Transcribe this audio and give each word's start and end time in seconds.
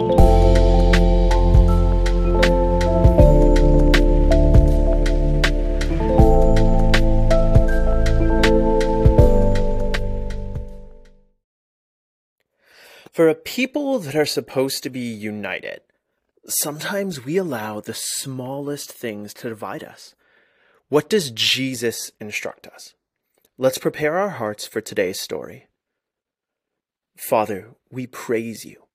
For 0.00 0.08
a 13.28 13.34
people 13.34 13.98
that 13.98 14.16
are 14.16 14.24
supposed 14.24 14.82
to 14.84 14.88
be 14.88 15.00
united, 15.00 15.82
sometimes 16.46 17.26
we 17.26 17.36
allow 17.36 17.80
the 17.80 17.92
smallest 17.92 18.90
things 18.90 19.34
to 19.34 19.50
divide 19.50 19.84
us. 19.84 20.14
What 20.88 21.10
does 21.10 21.30
Jesus 21.30 22.10
instruct 22.18 22.66
us? 22.68 22.94
Let's 23.58 23.76
prepare 23.76 24.16
our 24.16 24.30
hearts 24.30 24.66
for 24.66 24.80
today's 24.80 25.20
story. 25.20 25.66
Father, 27.18 27.74
we 27.90 28.06
praise 28.06 28.64
you 28.64 28.86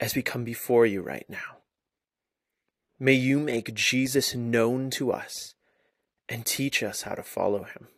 as 0.00 0.14
we 0.14 0.22
come 0.22 0.44
before 0.44 0.86
you 0.86 1.02
right 1.02 1.26
now. 1.28 1.58
May 2.98 3.14
you 3.14 3.38
make 3.38 3.74
Jesus 3.74 4.34
known 4.34 4.90
to 4.90 5.12
us 5.12 5.54
and 6.28 6.44
teach 6.44 6.82
us 6.82 7.02
how 7.02 7.14
to 7.14 7.22
follow 7.22 7.64
him. 7.64 7.88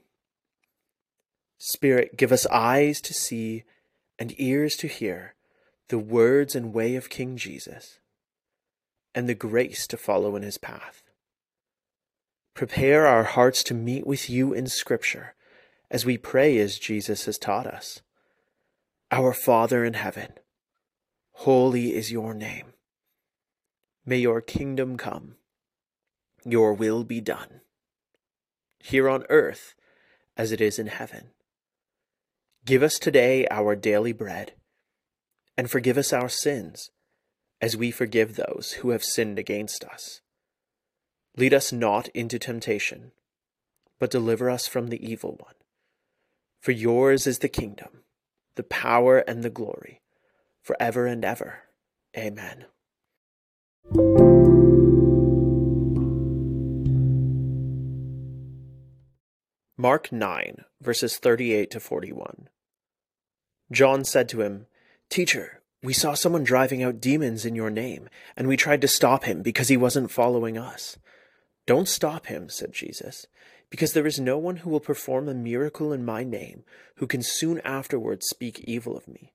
Spirit, 1.59 2.17
give 2.17 2.33
us 2.33 2.47
eyes 2.47 3.01
to 3.01 3.15
see 3.15 3.65
and 4.19 4.35
ears 4.39 4.77
to 4.77 4.89
hear 4.89 5.35
the 5.89 5.99
words 5.99 6.55
and 6.55 6.75
way 6.75 6.97
of 6.97 7.09
King 7.09 7.37
Jesus, 7.37 7.99
and 9.15 9.29
the 9.29 9.35
grace 9.35 9.87
to 9.87 9.97
follow 9.97 10.37
in 10.37 10.43
his 10.43 10.59
path. 10.59 11.03
Prepare 12.55 13.07
our 13.07 13.25
hearts 13.25 13.63
to 13.65 13.75
meet 13.75 14.07
with 14.07 14.29
you 14.29 14.53
in 14.53 14.67
Scripture 14.67 15.35
as 15.91 16.05
we 16.05 16.19
pray 16.19 16.59
as 16.59 16.79
Jesus 16.79 17.25
has 17.25 17.39
taught 17.39 17.67
us. 17.67 18.03
Our 19.11 19.33
Father 19.33 19.85
in 19.85 19.95
heaven, 19.95 20.33
holy 21.43 21.95
is 21.95 22.11
your 22.11 22.35
name. 22.35 22.73
May 24.05 24.17
your 24.17 24.41
kingdom 24.41 24.97
come, 24.97 25.37
your 26.45 26.75
will 26.75 27.05
be 27.05 27.21
done, 27.21 27.61
here 28.81 29.09
on 29.09 29.25
earth 29.31 29.77
as 30.37 30.51
it 30.51 30.61
is 30.61 30.81
in 30.81 30.89
heaven. 30.89 31.31
Give 32.65 32.83
us 32.83 32.99
today 32.99 33.47
our 33.53 33.77
daily 33.77 34.13
bread, 34.13 34.55
and 35.57 35.71
forgive 35.71 35.97
us 35.97 36.13
our 36.13 36.29
sins, 36.29 36.91
as 37.61 37.77
we 37.77 37.93
forgive 37.93 38.35
those 38.35 38.79
who 38.81 38.91
have 38.91 39.05
sinned 39.05 39.39
against 39.39 39.85
us. 39.85 40.21
Lead 41.37 41.55
us 41.55 41.73
not 41.73 42.09
into 42.09 42.41
temptation, 42.41 43.13
but 44.01 44.11
deliver 44.11 44.51
us 44.51 44.67
from 44.67 44.89
the 44.89 45.09
evil 45.09 45.37
one. 45.39 45.55
For 46.61 46.73
yours 46.73 47.29
is 47.29 47.39
the 47.39 47.49
kingdom, 47.49 48.03
the 48.57 48.65
power, 48.65 49.19
and 49.19 49.45
the 49.45 49.51
glory, 49.51 50.03
forever 50.69 51.07
and 51.07 51.25
ever. 51.25 51.61
Amen. 52.15 52.67
Mark 59.79 60.13
9, 60.13 60.65
verses 60.83 61.17
38 61.17 61.71
to 61.71 61.81
41. 61.81 62.49
John 63.73 64.05
said 64.05 64.29
to 64.29 64.43
him, 64.43 64.67
Teacher, 65.09 65.63
we 65.83 65.95
saw 65.95 66.13
someone 66.13 66.45
driving 66.45 66.83
out 66.83 67.01
demons 67.01 67.47
in 67.47 67.55
your 67.55 67.71
name, 67.71 68.11
and 68.37 68.47
we 68.47 68.59
tried 68.59 68.83
to 68.83 68.89
stop 68.89 69.25
him 69.25 69.41
because 69.41 69.69
he 69.69 69.77
wasn't 69.79 70.11
following 70.11 70.59
us. 70.59 70.99
Don't 71.65 71.89
stop 71.89 72.27
him, 72.27 72.51
said 72.51 72.73
Jesus, 72.73 73.27
because 73.71 73.95
there 73.95 74.07
is 74.07 74.21
no 74.21 74.37
one 74.37 74.57
who 74.57 74.69
will 74.69 74.81
perform 74.81 75.31
a 75.31 75.35
miracle 75.35 75.95
in 75.95 76.05
my 76.05 76.25
name 76.25 76.65
who 76.97 77.07
can 77.07 77.23
soon 77.23 77.59
afterwards 77.61 78.27
speak 78.27 78.61
evil 78.61 78.99
of 78.99 79.09
me. 79.09 79.33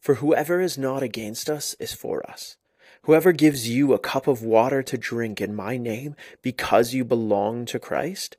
For 0.00 0.16
whoever 0.16 0.60
is 0.60 0.78
not 0.78 1.02
against 1.02 1.50
us 1.50 1.74
is 1.78 1.92
for 1.92 2.28
us. 2.28 2.56
Whoever 3.02 3.32
gives 3.32 3.68
you 3.68 3.92
a 3.92 3.98
cup 3.98 4.26
of 4.26 4.42
water 4.42 4.82
to 4.82 4.98
drink 4.98 5.40
in 5.40 5.54
my 5.54 5.76
name 5.76 6.16
because 6.42 6.92
you 6.92 7.04
belong 7.04 7.64
to 7.66 7.78
Christ, 7.78 8.36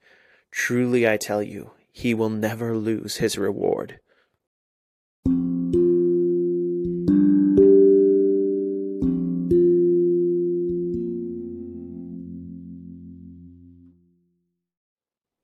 truly 0.52 1.08
I 1.08 1.18
tell 1.18 1.42
you, 1.42 1.72
he 1.92 2.14
will 2.14 2.30
never 2.30 2.76
lose 2.76 3.18
his 3.18 3.38
reward. 3.38 4.00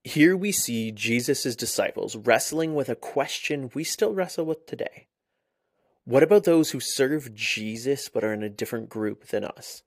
Here 0.03 0.38
we 0.38 0.51
see 0.51 0.91
Jesus' 0.91 1.55
disciples 1.55 2.15
wrestling 2.15 2.75
with 2.75 2.88
a 2.88 2.95
question 2.95 3.71
we 3.73 3.83
still 3.83 4.13
wrestle 4.13 4.45
with 4.45 4.67
today. 4.67 5.07
What 6.05 6.23
about 6.23 6.43
those 6.43 6.71
who 6.71 6.79
serve 6.79 7.33
Jesus 7.33 8.09
but 8.09 8.23
are 8.23 8.33
in 8.33 8.43
a 8.43 8.49
different 8.49 8.89
group 8.89 9.27
than 9.27 9.43
us? 9.43 9.83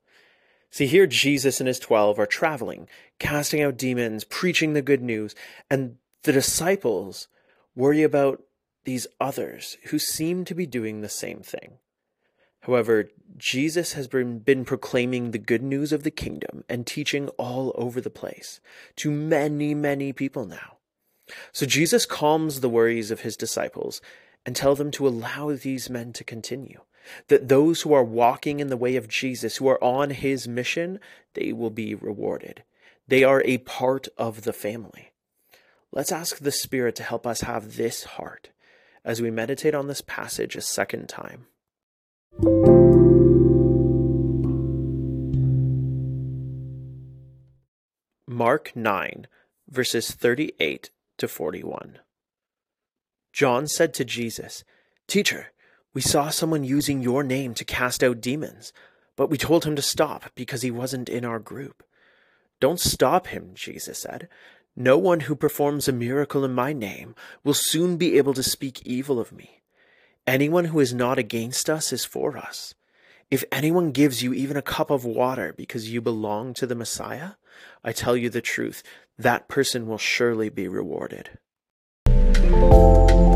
See, 0.70 0.86
here 0.86 1.06
Jesus 1.06 1.60
and 1.60 1.68
his 1.68 1.78
twelve 1.78 2.18
are 2.18 2.26
traveling, 2.26 2.88
casting 3.18 3.62
out 3.62 3.76
demons, 3.76 4.24
preaching 4.24 4.72
the 4.72 4.82
good 4.82 5.02
news, 5.02 5.34
and 5.70 5.96
the 6.22 6.32
disciples 6.32 7.28
worry 7.74 8.02
about 8.02 8.42
these 8.84 9.06
others 9.20 9.76
who 9.86 9.98
seem 9.98 10.44
to 10.44 10.54
be 10.54 10.66
doing 10.66 11.00
the 11.00 11.08
same 11.08 11.40
thing. 11.40 11.78
However, 12.60 13.10
Jesus 13.36 13.92
has 13.92 14.08
been, 14.08 14.40
been 14.40 14.64
proclaiming 14.64 15.30
the 15.30 15.38
good 15.38 15.62
news 15.62 15.92
of 15.92 16.02
the 16.02 16.10
kingdom 16.10 16.64
and 16.68 16.86
teaching 16.86 17.28
all 17.30 17.72
over 17.76 18.00
the 18.00 18.10
place 18.10 18.60
to 18.96 19.10
many, 19.10 19.74
many 19.74 20.12
people 20.12 20.46
now. 20.46 20.78
So 21.52 21.66
Jesus 21.66 22.06
calms 22.06 22.60
the 22.60 22.68
worries 22.68 23.10
of 23.10 23.20
his 23.20 23.36
disciples 23.36 24.00
and 24.46 24.54
tell 24.54 24.76
them 24.76 24.92
to 24.92 25.06
allow 25.06 25.52
these 25.52 25.90
men 25.90 26.12
to 26.14 26.24
continue. 26.24 26.80
That 27.28 27.48
those 27.48 27.82
who 27.82 27.92
are 27.92 28.04
walking 28.04 28.60
in 28.60 28.68
the 28.68 28.76
way 28.76 28.96
of 28.96 29.08
Jesus, 29.08 29.56
who 29.56 29.66
are 29.66 29.82
on 29.82 30.10
his 30.10 30.46
mission, 30.48 31.00
they 31.34 31.52
will 31.52 31.70
be 31.70 31.94
rewarded. 31.94 32.62
They 33.08 33.24
are 33.24 33.42
a 33.44 33.58
part 33.58 34.08
of 34.16 34.42
the 34.42 34.52
family. 34.52 35.10
Let's 35.92 36.12
ask 36.12 36.38
the 36.38 36.52
Spirit 36.52 36.94
to 36.96 37.02
help 37.02 37.26
us 37.26 37.42
have 37.42 37.76
this 37.76 38.04
heart 38.04 38.50
as 39.04 39.20
we 39.20 39.30
meditate 39.30 39.74
on 39.74 39.88
this 39.88 40.00
passage 40.00 40.56
a 40.56 40.60
second 40.60 41.08
time. 41.08 41.46
Mark 48.28 48.72
9, 48.74 49.26
verses 49.68 50.10
38 50.10 50.90
to 51.18 51.28
41. 51.28 52.00
John 53.36 53.66
said 53.66 53.92
to 53.92 54.04
Jesus, 54.06 54.64
Teacher, 55.06 55.52
we 55.92 56.00
saw 56.00 56.30
someone 56.30 56.64
using 56.64 57.02
your 57.02 57.22
name 57.22 57.52
to 57.52 57.66
cast 57.66 58.02
out 58.02 58.22
demons, 58.22 58.72
but 59.14 59.28
we 59.28 59.36
told 59.36 59.66
him 59.66 59.76
to 59.76 59.82
stop 59.82 60.30
because 60.34 60.62
he 60.62 60.70
wasn't 60.70 61.10
in 61.10 61.22
our 61.22 61.38
group. 61.38 61.82
Don't 62.60 62.80
stop 62.80 63.26
him, 63.26 63.50
Jesus 63.52 63.98
said. 63.98 64.30
No 64.74 64.96
one 64.96 65.20
who 65.20 65.36
performs 65.36 65.86
a 65.86 65.92
miracle 65.92 66.46
in 66.46 66.54
my 66.54 66.72
name 66.72 67.14
will 67.44 67.52
soon 67.52 67.98
be 67.98 68.16
able 68.16 68.32
to 68.32 68.42
speak 68.42 68.80
evil 68.86 69.20
of 69.20 69.32
me. 69.32 69.60
Anyone 70.26 70.64
who 70.64 70.80
is 70.80 70.94
not 70.94 71.18
against 71.18 71.68
us 71.68 71.92
is 71.92 72.06
for 72.06 72.38
us. 72.38 72.72
If 73.30 73.44
anyone 73.52 73.92
gives 73.92 74.22
you 74.22 74.32
even 74.32 74.56
a 74.56 74.62
cup 74.62 74.88
of 74.88 75.04
water 75.04 75.52
because 75.54 75.92
you 75.92 76.00
belong 76.00 76.54
to 76.54 76.66
the 76.66 76.74
Messiah, 76.74 77.32
I 77.84 77.92
tell 77.92 78.16
you 78.16 78.30
the 78.30 78.40
truth, 78.40 78.82
that 79.18 79.46
person 79.46 79.86
will 79.86 79.98
surely 79.98 80.48
be 80.48 80.68
rewarded. 80.68 81.38
Música 82.60 83.35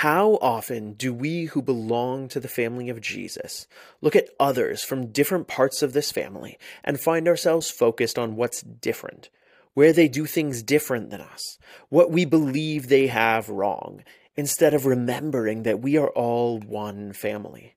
How 0.00 0.38
often 0.40 0.94
do 0.94 1.12
we 1.12 1.44
who 1.44 1.60
belong 1.60 2.28
to 2.28 2.40
the 2.40 2.48
family 2.48 2.88
of 2.88 3.02
Jesus 3.02 3.66
look 4.00 4.16
at 4.16 4.30
others 4.40 4.82
from 4.82 5.12
different 5.12 5.46
parts 5.46 5.82
of 5.82 5.92
this 5.92 6.10
family 6.10 6.56
and 6.82 6.98
find 6.98 7.28
ourselves 7.28 7.70
focused 7.70 8.18
on 8.18 8.34
what's 8.34 8.62
different, 8.62 9.28
where 9.74 9.92
they 9.92 10.08
do 10.08 10.24
things 10.24 10.62
different 10.62 11.10
than 11.10 11.20
us, 11.20 11.58
what 11.90 12.10
we 12.10 12.24
believe 12.24 12.88
they 12.88 13.08
have 13.08 13.50
wrong, 13.50 14.02
instead 14.36 14.72
of 14.72 14.86
remembering 14.86 15.64
that 15.64 15.82
we 15.82 15.98
are 15.98 16.08
all 16.08 16.60
one 16.60 17.12
family? 17.12 17.74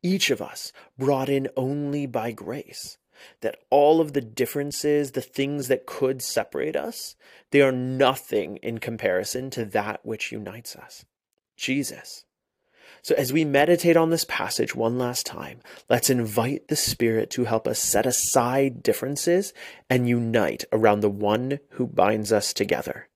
Each 0.00 0.30
of 0.30 0.40
us 0.40 0.72
brought 0.96 1.28
in 1.28 1.48
only 1.56 2.06
by 2.06 2.30
grace 2.30 2.98
that 3.40 3.58
all 3.68 4.00
of 4.00 4.12
the 4.12 4.20
differences, 4.20 5.10
the 5.10 5.20
things 5.20 5.66
that 5.66 5.86
could 5.86 6.22
separate 6.22 6.76
us, 6.76 7.16
they 7.50 7.62
are 7.62 7.72
nothing 7.72 8.58
in 8.58 8.78
comparison 8.78 9.50
to 9.50 9.64
that 9.64 10.06
which 10.06 10.30
unites 10.30 10.76
us. 10.76 11.04
Jesus. 11.58 12.24
So, 13.02 13.14
as 13.16 13.32
we 13.32 13.44
meditate 13.44 13.96
on 13.96 14.10
this 14.10 14.24
passage 14.24 14.74
one 14.74 14.98
last 14.98 15.26
time, 15.26 15.60
let's 15.88 16.10
invite 16.10 16.68
the 16.68 16.76
Spirit 16.76 17.30
to 17.30 17.44
help 17.44 17.68
us 17.68 17.78
set 17.78 18.06
aside 18.06 18.82
differences 18.82 19.52
and 19.90 20.08
unite 20.08 20.64
around 20.72 21.00
the 21.00 21.10
one 21.10 21.58
who 21.70 21.86
binds 21.86 22.32
us 22.32 22.52
together. 22.52 23.08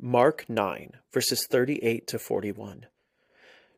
Mark 0.00 0.44
9, 0.48 0.92
verses 1.12 1.46
38 1.46 2.06
to 2.08 2.18
41. 2.18 2.86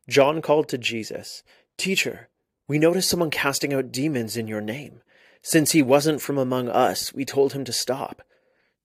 John 0.08 0.42
called 0.42 0.68
to 0.68 0.78
Jesus, 0.78 1.42
Teacher, 1.76 2.28
we 2.66 2.78
noticed 2.78 3.10
someone 3.10 3.30
casting 3.30 3.74
out 3.74 3.92
demons 3.92 4.36
in 4.36 4.48
your 4.48 4.60
name. 4.60 5.00
Since 5.42 5.72
he 5.72 5.82
wasn't 5.82 6.22
from 6.22 6.38
among 6.38 6.68
us, 6.68 7.12
we 7.12 7.24
told 7.24 7.52
him 7.52 7.64
to 7.64 7.72
stop. 7.72 8.22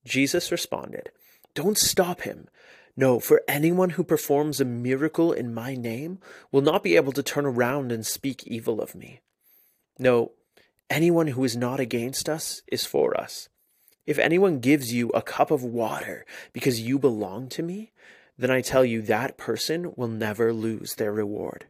Jesus 0.04 0.52
responded, 0.52 1.10
Don't 1.54 1.78
stop 1.78 2.22
him. 2.22 2.48
No, 2.96 3.18
for 3.18 3.42
anyone 3.48 3.90
who 3.90 4.04
performs 4.04 4.60
a 4.60 4.64
miracle 4.66 5.32
in 5.32 5.54
my 5.54 5.74
name 5.74 6.18
will 6.52 6.60
not 6.60 6.82
be 6.82 6.96
able 6.96 7.12
to 7.12 7.22
turn 7.22 7.46
around 7.46 7.92
and 7.92 8.04
speak 8.04 8.46
evil 8.46 8.82
of 8.82 8.94
me. 8.94 9.20
No, 9.98 10.32
anyone 10.90 11.28
who 11.28 11.44
is 11.44 11.56
not 11.56 11.80
against 11.80 12.28
us 12.28 12.62
is 12.70 12.84
for 12.84 13.18
us. 13.18 13.48
If 14.06 14.18
anyone 14.18 14.58
gives 14.58 14.92
you 14.92 15.08
a 15.10 15.22
cup 15.22 15.50
of 15.50 15.62
water 15.62 16.26
because 16.52 16.80
you 16.80 16.98
belong 16.98 17.48
to 17.50 17.62
me, 17.62 17.92
then 18.36 18.50
I 18.50 18.60
tell 18.60 18.84
you 18.84 19.00
that 19.02 19.38
person 19.38 19.92
will 19.96 20.08
never 20.08 20.52
lose 20.52 20.96
their 20.96 21.12
reward. 21.12 21.66